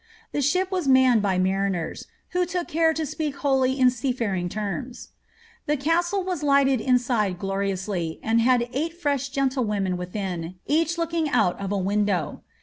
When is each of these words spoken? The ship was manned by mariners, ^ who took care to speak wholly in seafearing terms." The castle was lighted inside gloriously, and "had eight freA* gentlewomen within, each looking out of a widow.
The 0.31 0.41
ship 0.41 0.71
was 0.71 0.87
manned 0.87 1.21
by 1.21 1.37
mariners, 1.37 2.05
^ 2.05 2.05
who 2.29 2.43
took 2.47 2.67
care 2.67 2.91
to 2.91 3.05
speak 3.05 3.35
wholly 3.35 3.77
in 3.79 3.91
seafearing 3.91 4.49
terms." 4.49 5.09
The 5.67 5.77
castle 5.77 6.23
was 6.23 6.41
lighted 6.41 6.81
inside 6.81 7.37
gloriously, 7.37 8.19
and 8.23 8.41
"had 8.41 8.67
eight 8.73 8.99
freA* 8.99 9.19
gentlewomen 9.31 9.97
within, 9.97 10.55
each 10.65 10.97
looking 10.97 11.29
out 11.29 11.59
of 11.61 11.71
a 11.71 11.77
widow. 11.77 12.41